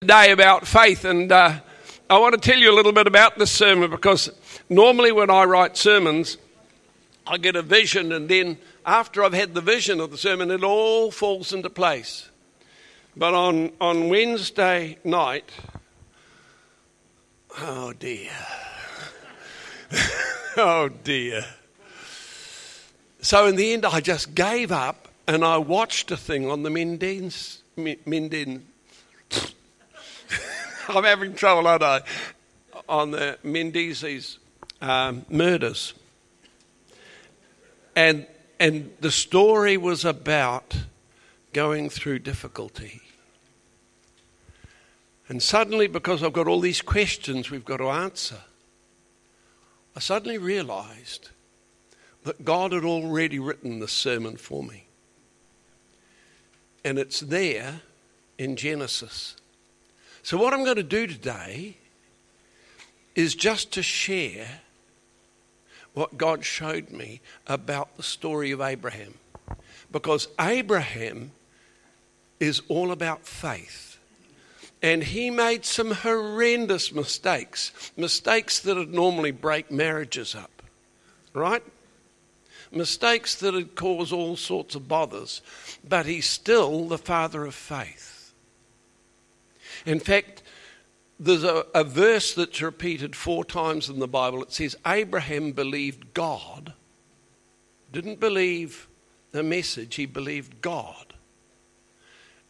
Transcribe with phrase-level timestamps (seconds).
[0.00, 1.58] Today about faith, and uh,
[2.08, 4.30] I want to tell you a little bit about this sermon because
[4.68, 6.36] normally when I write sermons,
[7.26, 10.62] I get a vision, and then after I've had the vision of the sermon, it
[10.62, 12.28] all falls into place.
[13.16, 15.50] But on, on Wednesday night,
[17.58, 18.30] oh dear,
[20.56, 21.44] oh dear.
[23.20, 26.70] So in the end, I just gave up and I watched a thing on the
[26.70, 28.62] Mendens, Menden.
[30.96, 32.00] I'm having trouble, aren't I?
[32.88, 34.38] On the Mendeses
[34.80, 35.92] um, murders.
[37.94, 38.26] And,
[38.58, 40.76] and the story was about
[41.52, 43.02] going through difficulty.
[45.28, 48.38] And suddenly, because I've got all these questions we've got to answer,
[49.94, 51.28] I suddenly realized
[52.24, 54.86] that God had already written the sermon for me.
[56.82, 57.82] And it's there
[58.38, 59.36] in Genesis.
[60.28, 61.78] So, what I'm going to do today
[63.14, 64.60] is just to share
[65.94, 69.14] what God showed me about the story of Abraham.
[69.90, 71.30] Because Abraham
[72.40, 73.96] is all about faith.
[74.82, 80.62] And he made some horrendous mistakes, mistakes that would normally break marriages up,
[81.32, 81.62] right?
[82.70, 85.40] mistakes that would cause all sorts of bothers,
[85.88, 88.07] but he's still the father of faith.
[89.86, 90.42] In fact,
[91.18, 94.42] there's a, a, verse that's repeated four times in the Bible.
[94.42, 96.74] It says, Abraham believed God,
[97.92, 98.88] didn't believe
[99.32, 101.14] the message, he believed God.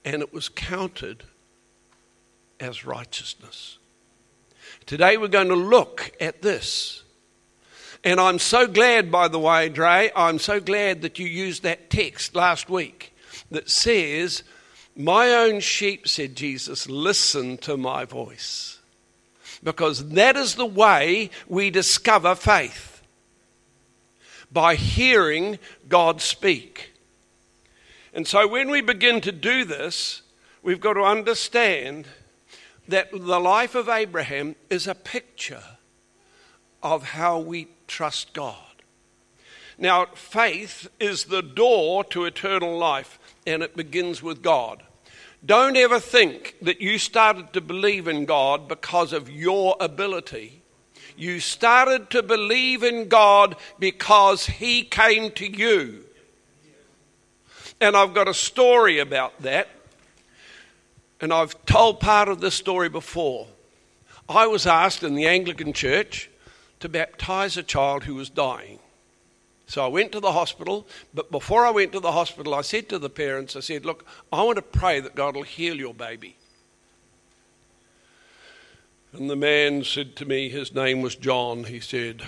[0.04, 1.24] And it was counted
[2.60, 3.78] as righteousness.
[4.86, 7.04] Today we're going to look at this
[8.04, 11.90] and I'm so glad, by the way, Dre, I'm so glad that you used that
[11.90, 13.14] text last week
[13.50, 14.44] that says,
[15.00, 18.80] My own sheep, said Jesus, listen to my voice.
[19.62, 23.00] Because that is the way we discover faith
[24.50, 26.90] by hearing God speak.
[28.12, 30.22] And so when we begin to do this,
[30.64, 32.08] we've got to understand
[32.88, 35.62] that the life of Abraham is a picture
[36.82, 38.56] of how we trust God.
[39.78, 44.82] Now, faith is the door to eternal life, and it begins with God.
[45.44, 50.62] Don't ever think that you started to believe in God because of your ability.
[51.16, 56.04] You started to believe in God because He came to you.
[57.80, 59.68] And I've got a story about that.
[61.20, 63.46] And I've told part of this story before.
[64.28, 66.30] I was asked in the Anglican Church
[66.80, 68.78] to baptize a child who was dying.
[69.68, 72.88] So I went to the hospital, but before I went to the hospital, I said
[72.88, 75.92] to the parents, I said, Look, I want to pray that God will heal your
[75.92, 76.36] baby.
[79.12, 82.22] And the man said to me, his name was John, he said,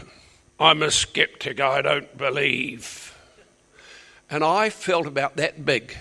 [0.59, 3.17] I'm a skeptic, I don't believe.
[4.29, 5.97] And I felt about that big.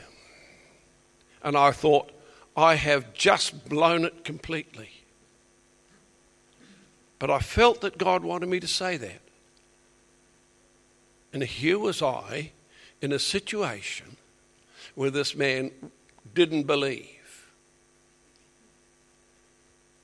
[1.42, 2.12] And I thought,
[2.56, 4.90] I have just blown it completely.
[7.18, 9.22] But I felt that God wanted me to say that.
[11.32, 12.52] And here was I
[13.02, 14.18] in a situation
[14.96, 15.72] where this man
[16.34, 17.50] didn't believe.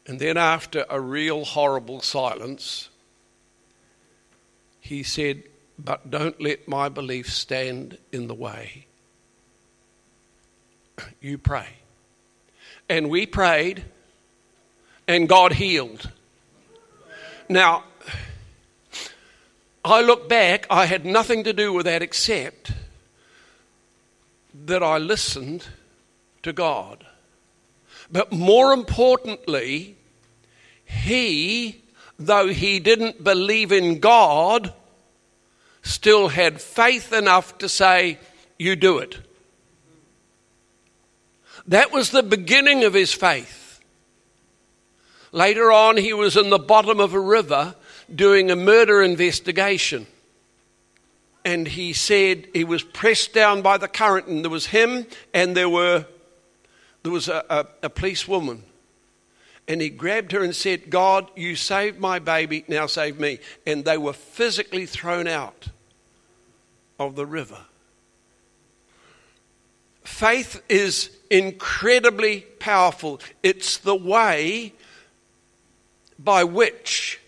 [0.07, 2.89] And then, after a real horrible silence,
[4.79, 5.43] he said,
[5.79, 8.85] But don't let my belief stand in the way.
[11.19, 11.69] You pray.
[12.87, 13.83] And we prayed,
[15.07, 16.11] and God healed.
[17.49, 17.83] Now,
[19.85, 22.71] I look back, I had nothing to do with that except
[24.65, 25.67] that I listened
[26.41, 27.05] to God.
[28.11, 29.95] But more importantly,
[30.85, 31.83] he,
[32.17, 34.73] though he didn't believe in God,
[35.83, 38.17] still had faith enough to say,
[38.57, 39.19] You do it.
[41.67, 43.79] That was the beginning of his faith.
[45.31, 47.75] Later on, he was in the bottom of a river
[48.13, 50.07] doing a murder investigation.
[51.43, 55.55] And he said he was pressed down by the current, and there was him, and
[55.55, 56.05] there were
[57.03, 58.63] there was a, a, a policewoman.
[59.67, 63.39] And he grabbed her and said, God, you saved my baby, now save me.
[63.65, 65.67] And they were physically thrown out
[66.99, 67.59] of the river.
[70.03, 73.19] Faith is incredibly powerful.
[73.43, 74.73] It's the way
[76.17, 77.19] by which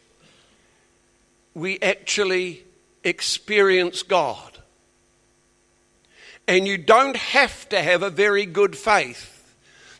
[1.57, 2.63] we actually
[3.03, 4.57] experience God.
[6.47, 9.37] And you don't have to have a very good faith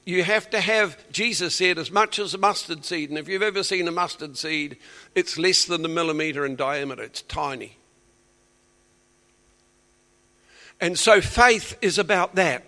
[0.08, 3.10] you have to have, Jesus said, as much as a mustard seed.
[3.10, 4.78] And if you've ever seen a mustard seed,
[5.16, 7.76] it's less than a millimeter in diameter, it's tiny.
[10.80, 12.64] And so faith is about that.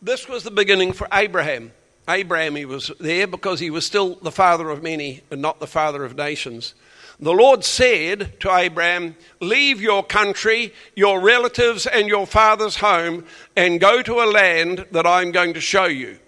[0.00, 1.72] This was the beginning for Abraham.
[2.08, 5.66] Abraham, he was there because he was still the father of many and not the
[5.66, 6.74] father of nations.
[7.22, 13.24] The Lord said to Abraham, Leave your country, your relatives, and your father's home,
[13.54, 16.18] and go to a land that I'm going to show you.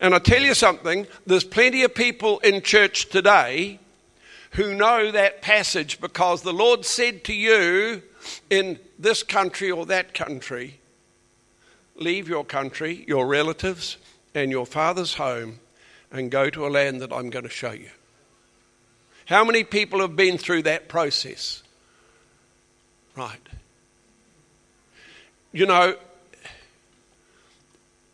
[0.00, 3.80] And I tell you something, there's plenty of people in church today
[4.50, 8.02] who know that passage because the Lord said to you
[8.50, 10.78] in this country or that country,
[11.96, 13.96] Leave your country, your relatives,
[14.34, 15.60] and your father's home,
[16.12, 17.88] and go to a land that I'm going to show you.
[19.28, 21.62] How many people have been through that process?
[23.14, 23.46] Right.
[25.52, 25.96] You know,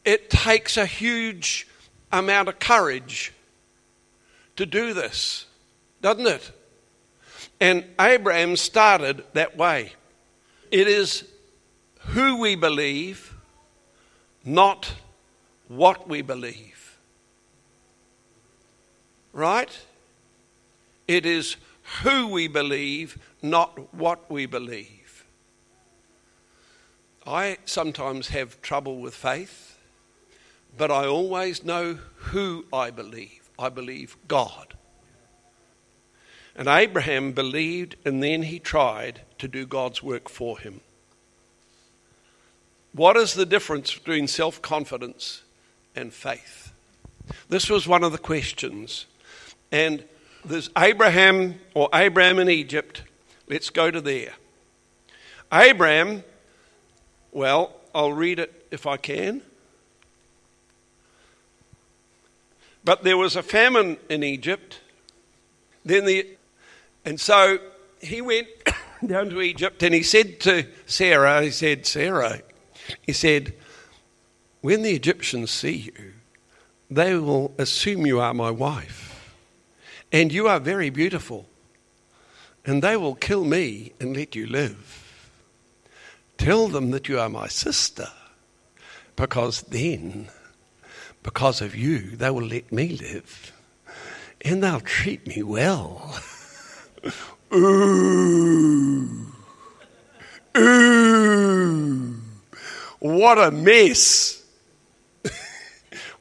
[0.04, 1.68] it takes a huge
[2.10, 3.32] amount of courage
[4.56, 5.46] to do this,
[6.02, 6.50] doesn't it?
[7.60, 9.92] And Abraham started that way.
[10.72, 11.22] It is
[12.06, 13.32] who we believe,
[14.44, 14.92] not
[15.68, 16.98] what we believe.
[19.32, 19.70] Right?
[21.06, 21.56] It is
[22.02, 25.26] who we believe, not what we believe.
[27.26, 29.78] I sometimes have trouble with faith,
[30.76, 33.50] but I always know who I believe.
[33.58, 34.74] I believe God.
[36.56, 40.80] And Abraham believed and then he tried to do God's work for him.
[42.92, 45.42] What is the difference between self confidence
[45.96, 46.72] and faith?
[47.48, 49.06] This was one of the questions.
[49.72, 50.04] And
[50.44, 53.02] there's Abram or Abraham in Egypt.
[53.48, 54.32] Let's go to there.
[55.52, 56.24] Abraham,
[57.32, 59.42] well, I'll read it if I can.
[62.84, 64.80] But there was a famine in Egypt.
[65.84, 66.28] Then the
[67.04, 67.58] and so
[68.00, 68.48] he went
[69.06, 72.40] down to Egypt and he said to Sarah, he said, Sarah,
[73.02, 73.54] he said,
[74.60, 76.12] when the Egyptians see you,
[76.90, 79.13] they will assume you are my wife
[80.14, 81.44] and you are very beautiful,
[82.64, 85.18] and they will kill me and let you live.
[86.38, 88.06] Tell them that you are my sister,
[89.16, 90.28] because then,
[91.24, 93.52] because of you, they will let me live,
[94.42, 96.16] and they'll treat me well.
[97.52, 99.26] Ooh.
[100.56, 102.14] Ooh.
[103.00, 104.44] What a mess.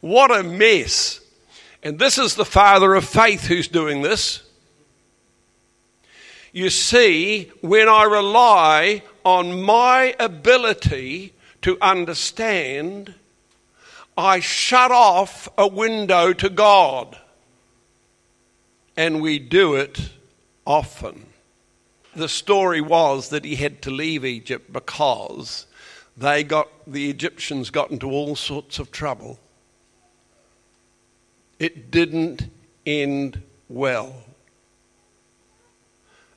[0.01, 1.22] what a mess.
[1.83, 4.41] And this is the father of faith who's doing this.
[6.53, 13.15] You see, when I rely on my ability to understand,
[14.17, 17.17] I shut off a window to God.
[18.95, 20.11] And we do it
[20.65, 21.25] often.
[22.15, 25.65] The story was that he had to leave Egypt because
[26.15, 29.39] they got the Egyptians got into all sorts of trouble
[31.63, 32.49] it didn't
[32.85, 34.13] end well.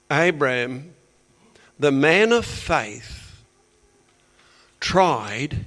[0.08, 0.94] Abraham,
[1.80, 3.42] the man of faith,
[4.78, 5.64] tried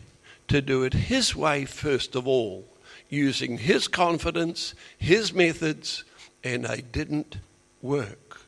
[0.48, 2.64] to do it his way first of all,
[3.10, 6.06] using his confidence, his methods,
[6.42, 7.38] and they didn't
[7.82, 8.40] work.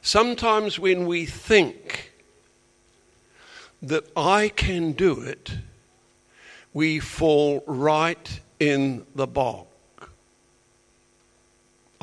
[0.00, 2.12] Sometimes when we think
[3.82, 5.52] that I can do it,
[6.72, 9.66] we fall right in the bog.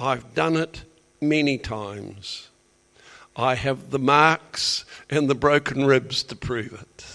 [0.01, 0.84] I've done it
[1.22, 2.50] many times.
[3.36, 7.05] I have the marks and the broken ribs to prove it.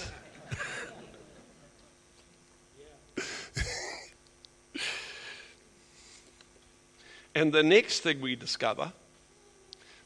[7.34, 8.92] and the next thing we discover,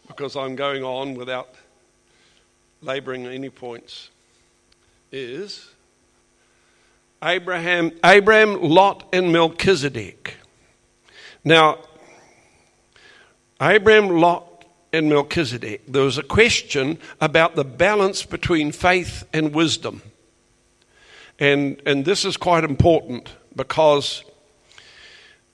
[0.06, 1.56] because I'm going on without
[2.80, 4.08] laboring any points,
[5.12, 5.68] is
[7.22, 10.36] Abraham, Abraham, Lot, and Melchizedek.
[11.44, 11.80] Now,
[13.60, 20.02] Abraham, Lot, and Melchizedek, there was a question about the balance between faith and wisdom.
[21.38, 24.24] And, and this is quite important because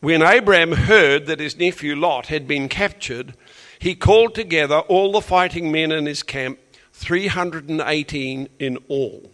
[0.01, 3.35] when Abraham heard that his nephew Lot had been captured,
[3.79, 6.59] he called together all the fighting men in his camp,
[6.93, 9.31] 318 in all,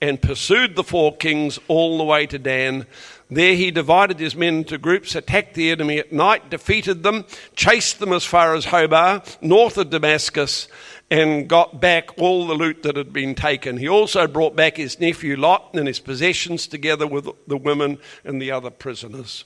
[0.00, 2.86] and pursued the four kings all the way to Dan
[3.28, 7.24] there he divided his men into groups, attacked the enemy at night, defeated them,
[7.56, 10.68] chased them as far as Hobah, north of Damascus,
[11.10, 13.78] and got back all the loot that had been taken.
[13.78, 18.40] He also brought back his nephew Lot and his possessions together with the women and
[18.40, 19.44] the other prisoners.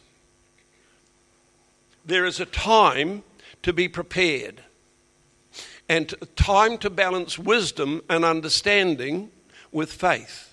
[2.05, 3.23] There is a time
[3.63, 4.63] to be prepared
[5.89, 9.31] and time to balance wisdom and understanding
[9.73, 10.50] with faith.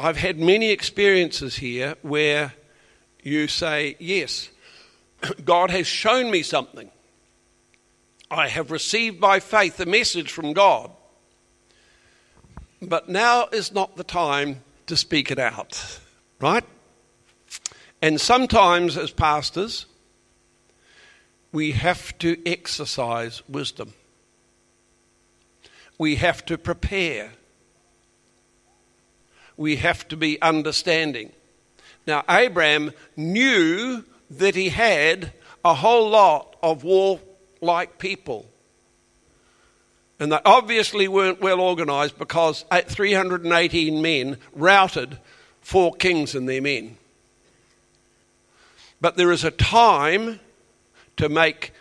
[0.00, 2.54] I've had many experiences here where
[3.22, 4.48] you say, Yes,
[5.44, 6.90] God has shown me something.
[8.30, 10.90] I have received by faith a message from God.
[12.80, 16.00] But now is not the time to speak it out,
[16.40, 16.64] right?
[18.00, 19.84] And sometimes, as pastors,
[21.52, 23.92] we have to exercise wisdom.
[25.98, 27.32] We have to prepare.
[29.56, 31.32] We have to be understanding.
[32.06, 35.32] Now, Abraham knew that he had
[35.64, 38.46] a whole lot of warlike people.
[40.18, 45.18] And they obviously weren't well organized because 318 men routed
[45.60, 46.96] four kings and their men.
[49.00, 50.40] But there is a time
[51.16, 51.72] to make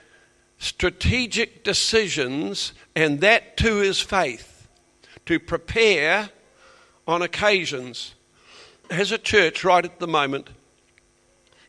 [0.58, 4.68] strategic decisions, and that too is faith,
[5.26, 6.30] to prepare
[7.10, 8.14] on occasions.
[8.90, 10.48] As a church, right at the moment,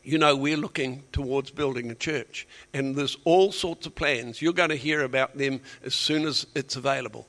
[0.03, 4.41] you know, we're looking towards building a church, and there's all sorts of plans.
[4.41, 7.27] You're going to hear about them as soon as it's available,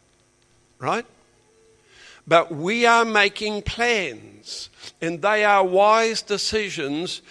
[0.79, 1.07] right?
[2.27, 4.69] But we are making plans,
[5.01, 7.23] and they are wise decisions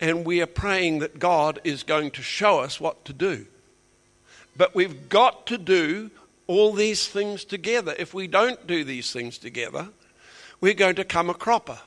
[0.00, 3.44] and we are praying that God is going to show us what to do.
[4.56, 6.10] But we've got to do
[6.46, 7.94] all these things together.
[7.98, 9.90] If we don't do these things together,
[10.60, 11.78] we're going to come a cropper.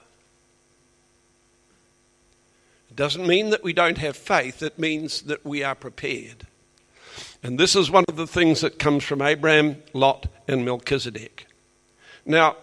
[2.90, 6.48] It doesn't mean that we don't have faith, it means that we are prepared.
[7.42, 11.48] And this is one of the things that comes from Abraham, Lot, and Melchizedek.
[12.26, 12.56] Now,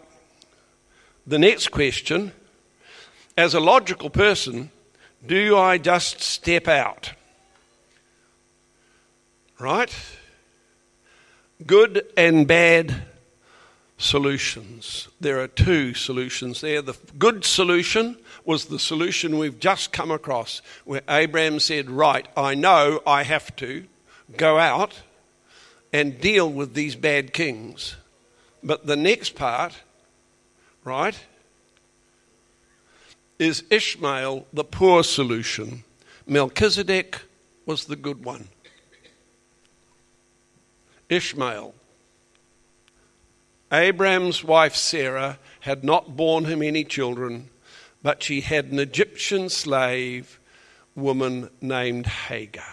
[1.26, 2.32] the next question
[3.36, 4.70] as a logical person,
[5.26, 7.12] do I just step out?
[9.58, 9.94] Right?
[11.66, 13.02] Good and bad
[14.00, 15.08] solutions.
[15.20, 16.80] There are two solutions there.
[16.82, 22.54] The good solution was the solution we've just come across, where Abraham said, Right, I
[22.54, 23.84] know I have to
[24.36, 25.02] go out
[25.92, 27.96] and deal with these bad kings.
[28.62, 29.74] But the next part,
[30.82, 31.18] right,
[33.38, 35.84] is Ishmael the poor solution.
[36.26, 37.20] Melchizedek
[37.66, 38.48] was the good one.
[41.08, 41.74] Ishmael.
[43.72, 47.50] Abram's wife Sarah had not borne him any children,
[48.02, 50.40] but she had an Egyptian slave
[50.94, 52.64] woman named Hagar.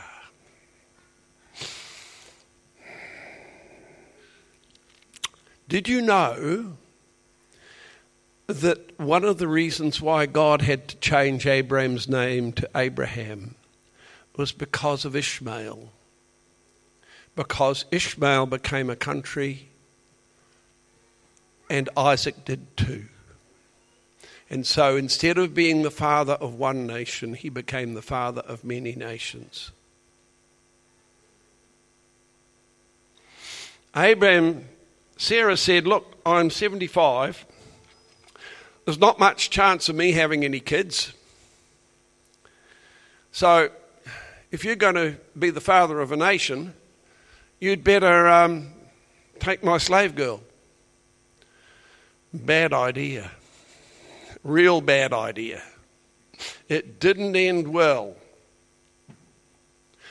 [5.67, 6.77] Did you know
[8.47, 13.55] that one of the reasons why God had to change Abraham's name to Abraham
[14.37, 15.91] was because of Ishmael.
[17.35, 19.69] Because Ishmael became a country
[21.69, 23.05] and Isaac did too.
[24.49, 28.63] And so instead of being the father of one nation, he became the father of
[28.63, 29.71] many nations.
[33.95, 34.65] Abraham,
[35.17, 37.45] Sarah said, Look, I'm 75
[38.87, 41.11] there's not much chance of me having any kids.
[43.33, 43.69] So,
[44.49, 46.73] if you're going to be the father of a nation,
[47.59, 48.69] you'd better um,
[49.39, 50.39] take my slave girl.
[52.33, 53.31] Bad idea.
[54.43, 55.63] Real bad idea.
[56.69, 58.15] It didn't end well.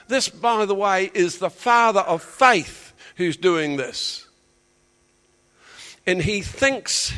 [0.09, 4.29] This, by the way, is the father of faith who's doing this.
[6.07, 7.13] And he thinks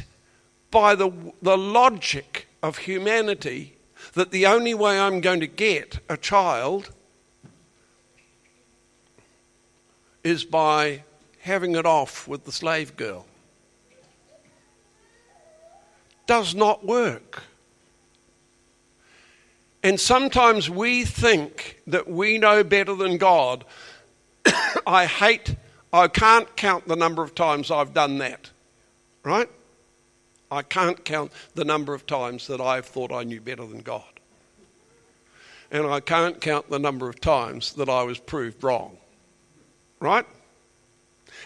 [0.70, 1.10] by the,
[1.42, 3.76] the logic of humanity
[4.14, 6.90] that the only way I'm going to get a child
[10.24, 11.04] is by
[11.40, 13.26] having it off with the slave girl.
[16.28, 17.42] Does not work.
[19.82, 23.64] And sometimes we think that we know better than God.
[24.86, 25.56] I hate,
[25.90, 28.50] I can't count the number of times I've done that,
[29.24, 29.48] right?
[30.50, 34.04] I can't count the number of times that I've thought I knew better than God.
[35.70, 38.98] And I can't count the number of times that I was proved wrong.
[39.98, 40.26] Right?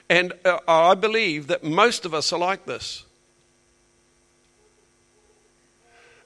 [0.09, 3.05] And uh, I believe that most of us are like this.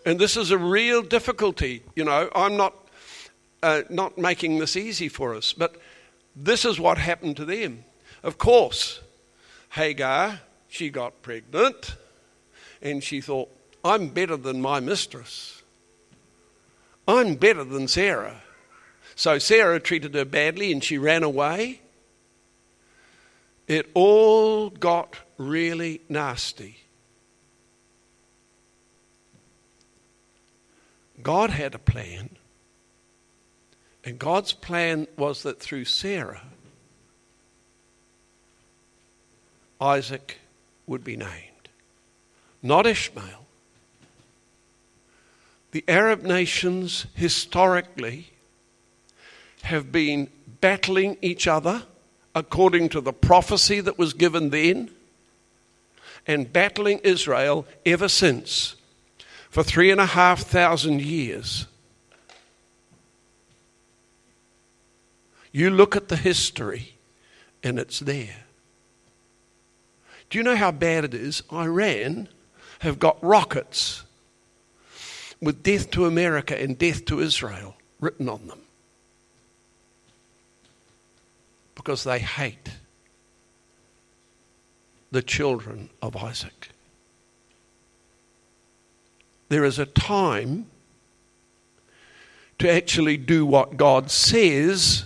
[0.07, 1.83] And this is a real difficulty.
[1.97, 2.75] You know, I'm not,
[3.61, 5.77] uh, not making this easy for us, but
[6.37, 7.85] this is what happened to them.
[8.23, 9.01] Of course,
[9.71, 11.97] Hagar, she got pregnant
[12.81, 13.51] and she thought,
[13.85, 15.63] I'm better than my mistress.
[17.09, 18.43] I'm better than Sarah.
[19.17, 21.81] So Sarah treated her badly and she ran away.
[23.67, 26.86] It all got really nasty.
[31.27, 32.31] God had a plan.
[34.05, 36.45] And God's plan was that through Sarah,
[39.81, 40.39] Isaac
[40.87, 41.69] would be named,
[42.63, 43.45] not Ishmael.
[45.73, 48.29] The Arab nations historically
[49.63, 50.29] have been
[50.61, 51.83] battling each other
[52.37, 54.93] according to the prophecy that was given then
[56.25, 58.76] and battling Israel ever since
[59.51, 61.67] for three and a half thousand years.
[65.53, 66.95] You look at the history
[67.63, 68.45] and it's there.
[70.29, 71.43] Do you know how bad it is?
[71.53, 72.29] Iran
[72.81, 74.03] have got rockets
[75.41, 78.61] with death to America and death to Israel written on them
[81.75, 82.71] because they hate
[85.11, 86.71] the children of Isaac.
[89.49, 90.67] There is a time
[92.59, 95.05] to actually do what God says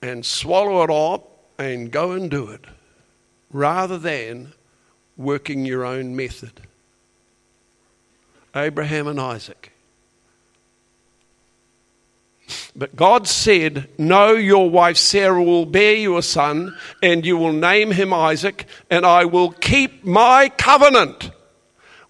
[0.00, 2.64] and swallow it up and go and do it
[3.50, 4.52] rather than
[5.16, 6.60] working your own method.
[8.54, 9.72] Abraham and Isaac.
[12.76, 17.52] But God said, No, your wife Sarah will bear you a son, and you will
[17.52, 21.30] name him Isaac, and I will keep my covenant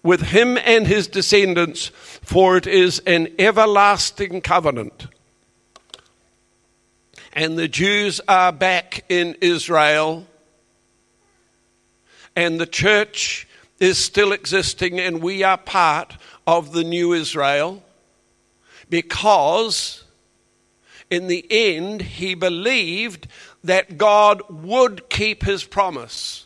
[0.05, 1.87] with him and his descendants,
[2.21, 5.07] for it is an everlasting covenant
[7.35, 10.25] and the Jews are back in Israel,
[12.33, 13.45] and the church
[13.77, 16.15] is still existing, and we are part
[16.47, 17.83] of the new Israel
[18.89, 20.03] because
[21.09, 23.27] in the end he believed
[23.63, 26.44] that God would keep his promise.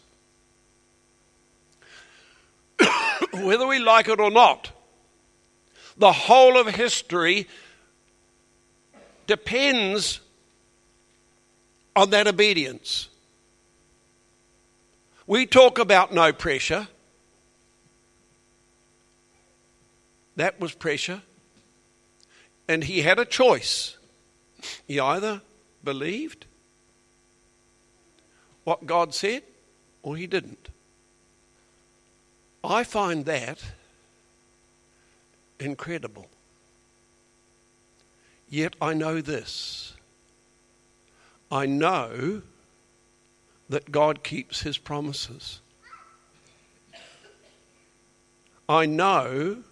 [3.33, 4.71] Whether we like it or not,
[5.97, 7.47] the whole of history
[9.27, 10.21] depends
[11.95, 13.09] on that obedience.
[15.27, 16.87] We talk about no pressure.
[20.37, 21.21] That was pressure.
[22.67, 23.97] And he had a choice.
[24.87, 25.41] He either
[25.83, 26.45] believed
[28.63, 29.43] what God said
[30.01, 30.69] or he didn't.
[32.63, 33.63] I find that
[35.59, 36.27] incredible.
[38.49, 39.93] Yet I know this
[41.51, 42.41] I know
[43.69, 45.61] that God keeps his promises.
[48.67, 49.63] I know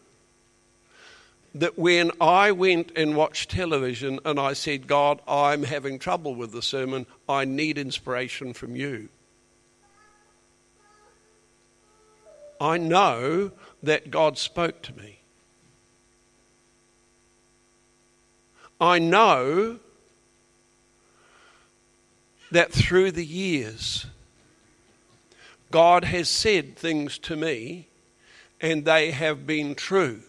[1.53, 6.51] that when I went and watched television and I said, God, I'm having trouble with
[6.51, 9.09] the sermon, I need inspiration from you.
[12.59, 13.51] I know
[13.83, 15.19] that God spoke to me.
[18.79, 19.79] I know
[22.51, 24.05] that through the years,
[25.71, 27.87] God has said things to me
[28.61, 30.21] and they have been true.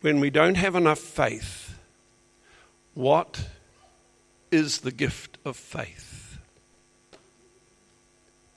[0.00, 1.78] When we don't have enough faith,
[2.94, 3.48] what
[4.50, 6.38] is the gift of faith?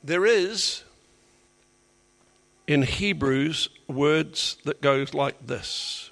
[0.03, 0.83] There is
[2.67, 6.11] in Hebrews words that goes like this.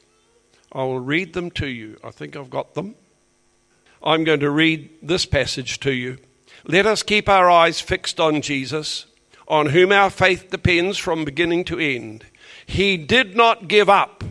[0.72, 1.98] I will read them to you.
[2.04, 2.96] I think I've got them.
[4.02, 6.18] I'm going to read this passage to you.
[6.66, 9.06] Let us keep our eyes fixed on Jesus,
[9.48, 12.26] on whom our faith depends from beginning to end.
[12.66, 14.24] He did not give up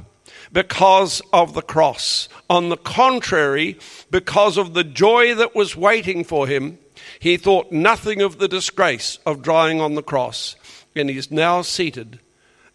[0.52, 2.28] because of the cross.
[2.48, 3.78] On the contrary,
[4.10, 6.78] because of the joy that was waiting for him,
[7.18, 10.56] he thought nothing of the disgrace of dying on the cross,
[10.96, 12.20] and he is now seated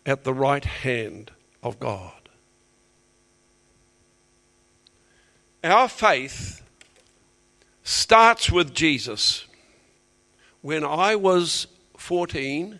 [0.05, 1.31] at the right hand
[1.63, 2.13] of God.
[5.63, 6.63] Our faith
[7.83, 9.45] starts with Jesus.
[10.61, 12.79] When I was 14,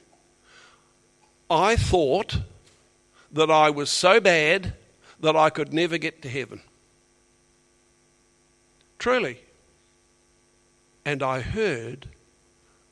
[1.49, 2.39] I thought
[3.31, 4.73] that I was so bad
[5.19, 6.61] that I could never get to heaven.
[8.97, 9.39] Truly.
[11.05, 12.09] And I heard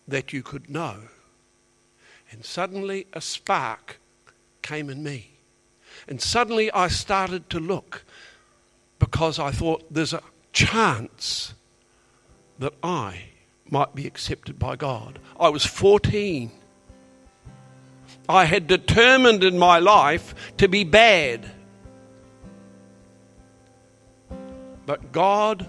[0.07, 1.01] that you could know.
[2.31, 3.99] And suddenly a spark
[4.61, 5.31] came in me.
[6.07, 8.03] And suddenly I started to look
[8.99, 11.53] because I thought there's a chance
[12.59, 13.25] that I
[13.69, 15.19] might be accepted by God.
[15.39, 16.51] I was 14.
[18.29, 21.51] I had determined in my life to be bad.
[24.85, 25.67] But God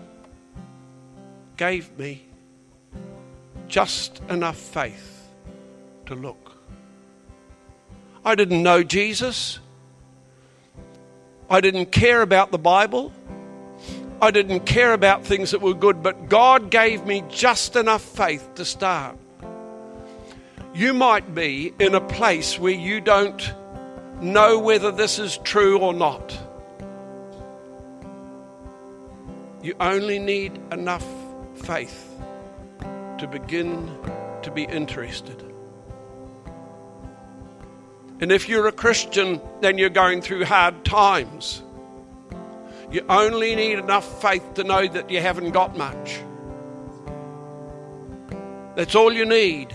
[1.56, 2.24] gave me
[3.66, 5.28] just enough faith
[6.06, 6.47] to look.
[8.28, 9.58] I didn't know Jesus.
[11.48, 13.10] I didn't care about the Bible.
[14.20, 18.46] I didn't care about things that were good, but God gave me just enough faith
[18.56, 19.16] to start.
[20.74, 23.50] You might be in a place where you don't
[24.20, 26.38] know whether this is true or not.
[29.62, 31.06] You only need enough
[31.62, 32.14] faith
[33.20, 33.90] to begin
[34.42, 35.47] to be interested.
[38.20, 41.62] And if you're a Christian, then you're going through hard times.
[42.90, 46.20] You only need enough faith to know that you haven't got much.
[48.76, 49.74] That's all you need.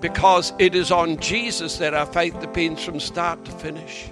[0.00, 4.10] Because it is on Jesus that our faith depends from start to finish.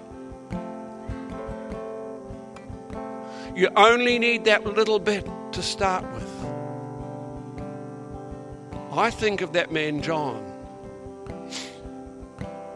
[3.56, 6.28] You only need that little bit to start with.
[8.92, 10.49] I think of that man, John,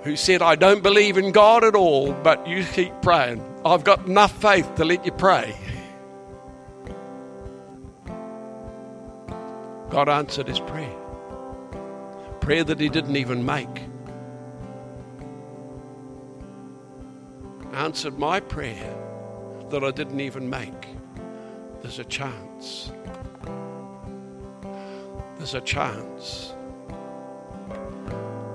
[0.05, 3.43] who said, I don't believe in God at all, but you keep praying.
[3.65, 5.57] I've got enough faith to let you pray.
[9.89, 10.95] God answered his prayer.
[12.41, 13.83] Prayer that he didn't even make.
[17.73, 18.95] Answered my prayer
[19.71, 20.89] that I didn't even make.
[21.81, 22.93] There's a chance.
[25.39, 26.55] There's a chance.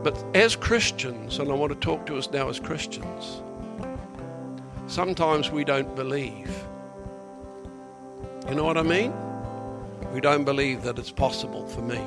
[0.01, 3.41] But as Christians, and I want to talk to us now as Christians,
[4.87, 6.49] sometimes we don't believe.
[8.47, 9.13] You know what I mean?
[10.13, 11.99] We don't believe that it's possible for me.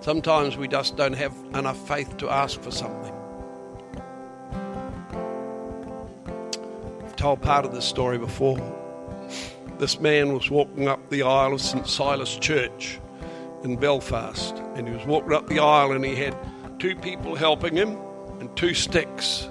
[0.00, 3.12] Sometimes we just don't have enough faith to ask for something.
[7.04, 8.58] I've told part of this story before.
[9.78, 11.86] This man was walking up the aisle of St.
[11.86, 12.98] Silas Church
[13.66, 16.34] in Belfast, and he was walking up the aisle and he had
[16.78, 17.98] two people helping him
[18.38, 19.48] and two sticks.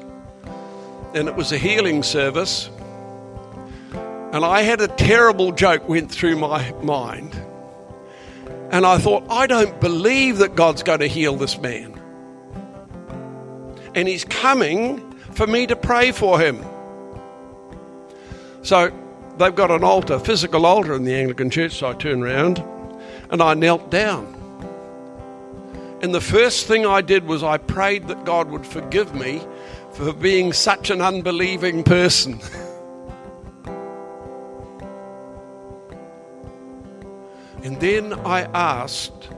[1.14, 2.70] And it was a healing service.
[3.94, 7.36] And I had a terrible joke went through my mind.
[8.72, 12.00] And I thought, I don't believe that God's going to heal this man.
[13.94, 16.64] And he's coming for me to pray for him.
[18.62, 18.92] So
[19.38, 21.74] they've got an altar, physical altar in the Anglican church.
[21.74, 22.64] So I turn around
[23.30, 24.36] and I knelt down.
[26.02, 29.42] And the first thing I did was I prayed that God would forgive me
[29.94, 32.40] for being such an unbelieving person.
[37.64, 39.30] and then I asked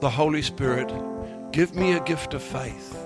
[0.00, 0.92] the Holy Spirit,
[1.52, 2.96] give me a gift of faith.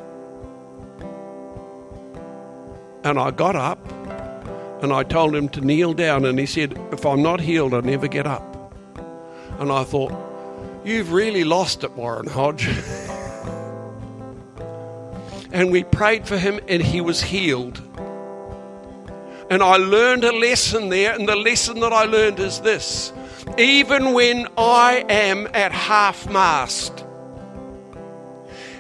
[3.05, 3.79] And I got up
[4.83, 7.83] and I told him to kneel down, and he said, If I'm not healed, I'll
[7.83, 8.45] never get up.
[9.59, 10.13] And I thought,
[10.89, 12.67] You've really lost it, Warren Hodge.
[15.53, 17.83] and we prayed for him, and he was healed.
[19.51, 23.13] And I learned a lesson there, and the lesson that I learned is this
[23.59, 27.05] even when I am at half mast,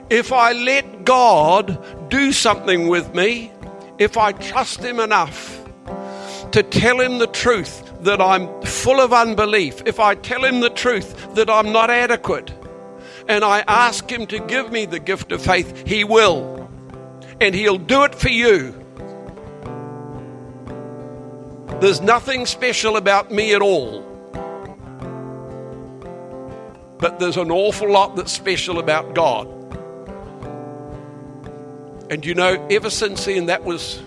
[0.08, 3.52] if I let God do something with me,
[3.98, 5.62] if I trust Him enough
[6.52, 10.70] to tell Him the truth, that I'm full of unbelief, if I tell him the
[10.70, 12.52] truth that I'm not adequate,
[13.28, 16.70] and I ask him to give me the gift of faith, he will.
[17.40, 18.74] And he'll do it for you.
[21.80, 24.02] There's nothing special about me at all.
[26.98, 29.46] But there's an awful lot that's special about God.
[32.10, 34.02] And you know, ever since then, that was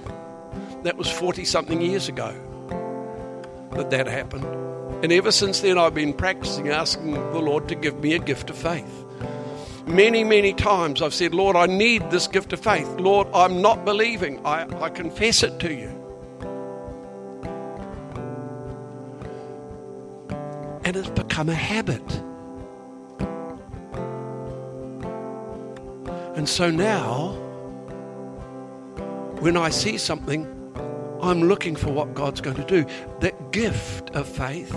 [0.84, 2.36] that was 40 something years ago
[3.72, 4.46] that that happened.
[5.04, 8.50] And ever since then, I've been practicing asking the Lord to give me a gift
[8.50, 9.06] of faith.
[9.88, 12.88] Many, many times I've said, Lord, I need this gift of faith.
[13.00, 14.46] Lord, I'm not believing.
[14.46, 15.90] I, I confess it to you.
[20.86, 22.04] And it's become a habit.
[26.36, 27.34] And so now,
[29.40, 30.61] when I see something,
[31.22, 32.86] I'm looking for what God's going to do.
[33.20, 34.76] That gift of faith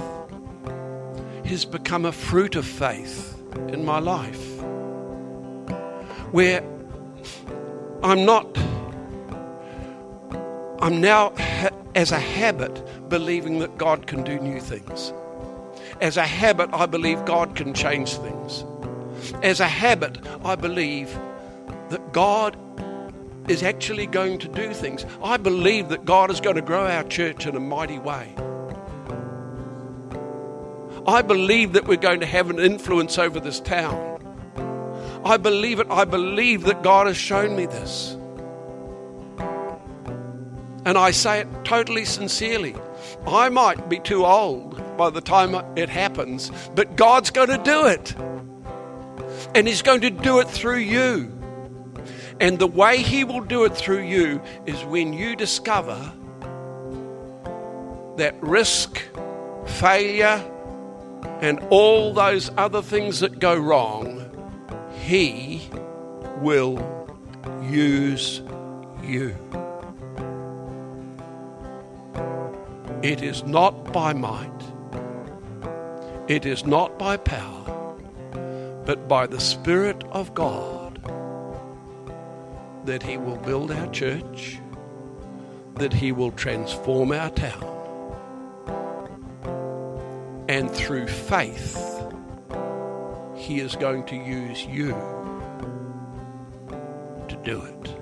[1.45, 4.61] has become a fruit of faith in my life
[6.33, 6.63] where
[8.03, 8.47] I'm not
[10.85, 11.33] I'm now,
[11.95, 15.15] as a habit, believing that God can do new things.
[16.03, 18.67] As a habit, I believe God can change things.
[19.43, 21.19] As a habit, I believe
[21.89, 22.55] that God
[23.49, 25.05] is actually going to do things.
[25.23, 28.35] I believe that God is going to grow our church in a mighty way.
[31.07, 34.13] I believe that we're going to have an influence over this town.
[35.25, 35.87] I believe it.
[35.91, 38.17] I believe that God has shown me this.
[40.87, 42.75] And I say it totally sincerely.
[43.27, 47.87] I might be too old by the time it happens, but God's going to do
[47.87, 48.15] it.
[49.55, 51.34] And He's going to do it through you.
[52.41, 56.13] And the way He will do it through you is when you discover
[58.17, 59.01] that risk,
[59.67, 60.43] failure,
[61.41, 64.31] and all those other things that go wrong,
[65.03, 65.69] He
[66.39, 66.79] will
[67.63, 68.43] use
[69.03, 69.37] you.
[73.03, 74.51] It is not by might,
[76.27, 77.97] it is not by power,
[78.87, 80.74] but by the Spirit of God
[82.85, 84.61] that He will build our church,
[85.77, 87.71] that He will transform our town.
[90.49, 91.77] And through faith,
[93.35, 94.93] He is going to use you
[97.29, 97.94] to do it.